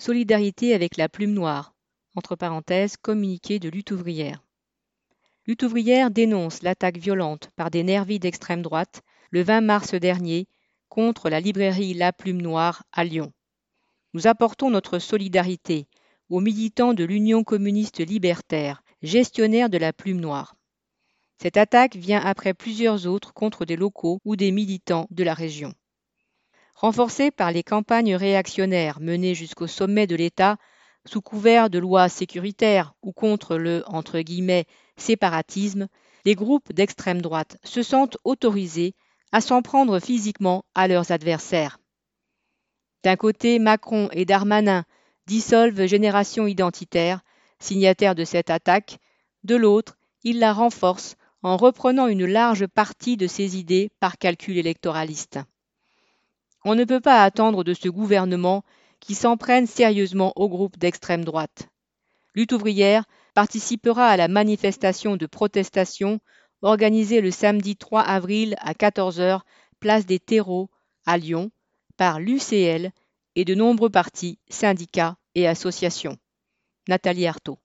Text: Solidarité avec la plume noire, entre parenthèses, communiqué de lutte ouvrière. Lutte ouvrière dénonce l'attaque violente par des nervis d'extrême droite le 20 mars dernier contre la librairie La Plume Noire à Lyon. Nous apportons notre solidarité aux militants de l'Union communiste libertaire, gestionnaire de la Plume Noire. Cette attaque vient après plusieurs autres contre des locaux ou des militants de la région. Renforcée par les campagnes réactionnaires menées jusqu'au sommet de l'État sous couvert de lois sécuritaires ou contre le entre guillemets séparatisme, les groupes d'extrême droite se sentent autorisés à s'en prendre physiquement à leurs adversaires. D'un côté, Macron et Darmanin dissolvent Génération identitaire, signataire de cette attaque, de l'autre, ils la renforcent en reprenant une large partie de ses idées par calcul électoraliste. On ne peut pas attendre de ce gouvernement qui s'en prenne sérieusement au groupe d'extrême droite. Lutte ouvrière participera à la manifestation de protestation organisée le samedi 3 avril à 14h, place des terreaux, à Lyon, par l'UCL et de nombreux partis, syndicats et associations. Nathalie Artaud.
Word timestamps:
Solidarité 0.00 0.72
avec 0.72 0.96
la 0.96 1.10
plume 1.10 1.34
noire, 1.34 1.74
entre 2.16 2.34
parenthèses, 2.34 2.96
communiqué 2.96 3.58
de 3.58 3.68
lutte 3.68 3.90
ouvrière. 3.90 4.42
Lutte 5.46 5.62
ouvrière 5.62 6.10
dénonce 6.10 6.62
l'attaque 6.62 6.96
violente 6.96 7.50
par 7.54 7.70
des 7.70 7.82
nervis 7.82 8.18
d'extrême 8.18 8.62
droite 8.62 9.02
le 9.30 9.42
20 9.42 9.60
mars 9.60 9.92
dernier 9.92 10.48
contre 10.88 11.28
la 11.28 11.38
librairie 11.38 11.92
La 11.92 12.14
Plume 12.14 12.40
Noire 12.40 12.82
à 12.92 13.04
Lyon. 13.04 13.30
Nous 14.14 14.26
apportons 14.26 14.70
notre 14.70 14.98
solidarité 14.98 15.86
aux 16.30 16.40
militants 16.40 16.94
de 16.94 17.04
l'Union 17.04 17.44
communiste 17.44 18.00
libertaire, 18.00 18.82
gestionnaire 19.02 19.68
de 19.68 19.76
la 19.76 19.92
Plume 19.92 20.20
Noire. 20.20 20.56
Cette 21.42 21.58
attaque 21.58 21.96
vient 21.96 22.20
après 22.20 22.54
plusieurs 22.54 23.06
autres 23.06 23.34
contre 23.34 23.66
des 23.66 23.76
locaux 23.76 24.18
ou 24.24 24.34
des 24.34 24.50
militants 24.50 25.06
de 25.10 25.24
la 25.24 25.34
région. 25.34 25.74
Renforcée 26.80 27.30
par 27.30 27.52
les 27.52 27.62
campagnes 27.62 28.14
réactionnaires 28.14 29.00
menées 29.00 29.34
jusqu'au 29.34 29.66
sommet 29.66 30.06
de 30.06 30.16
l'État 30.16 30.56
sous 31.04 31.20
couvert 31.20 31.68
de 31.68 31.78
lois 31.78 32.08
sécuritaires 32.08 32.94
ou 33.02 33.12
contre 33.12 33.58
le 33.58 33.84
entre 33.86 34.20
guillemets 34.20 34.64
séparatisme, 34.96 35.88
les 36.24 36.34
groupes 36.34 36.72
d'extrême 36.72 37.20
droite 37.20 37.58
se 37.64 37.82
sentent 37.82 38.16
autorisés 38.24 38.94
à 39.30 39.42
s'en 39.42 39.60
prendre 39.60 40.00
physiquement 40.00 40.64
à 40.74 40.88
leurs 40.88 41.12
adversaires. 41.12 41.78
D'un 43.04 43.16
côté, 43.16 43.58
Macron 43.58 44.08
et 44.12 44.24
Darmanin 44.24 44.84
dissolvent 45.26 45.84
Génération 45.84 46.46
identitaire, 46.46 47.20
signataire 47.58 48.14
de 48.14 48.24
cette 48.24 48.48
attaque, 48.48 48.96
de 49.44 49.54
l'autre, 49.54 49.98
ils 50.22 50.38
la 50.38 50.54
renforcent 50.54 51.16
en 51.42 51.58
reprenant 51.58 52.06
une 52.06 52.24
large 52.24 52.66
partie 52.66 53.18
de 53.18 53.26
ses 53.26 53.58
idées 53.58 53.90
par 54.00 54.16
calcul 54.16 54.56
électoraliste. 54.56 55.40
On 56.64 56.74
ne 56.74 56.84
peut 56.84 57.00
pas 57.00 57.22
attendre 57.22 57.64
de 57.64 57.72
ce 57.74 57.88
gouvernement 57.88 58.64
qui 59.00 59.14
s'en 59.14 59.36
prenne 59.36 59.66
sérieusement 59.66 60.32
au 60.36 60.48
groupe 60.48 60.78
d'extrême 60.78 61.24
droite. 61.24 61.68
Lutte 62.34 62.52
ouvrière 62.52 63.04
participera 63.34 64.06
à 64.08 64.16
la 64.16 64.28
manifestation 64.28 65.16
de 65.16 65.26
protestation 65.26 66.20
organisée 66.62 67.20
le 67.20 67.30
samedi 67.30 67.76
3 67.76 68.02
avril 68.02 68.56
à 68.58 68.74
14h, 68.74 69.40
place 69.80 70.04
des 70.04 70.18
terreaux, 70.18 70.68
à 71.06 71.16
Lyon, 71.16 71.50
par 71.96 72.20
l'UCL 72.20 72.90
et 73.36 73.44
de 73.44 73.54
nombreux 73.54 73.90
partis, 73.90 74.38
syndicats 74.50 75.16
et 75.34 75.48
associations. 75.48 76.18
Nathalie 76.88 77.26
Artaud. 77.26 77.58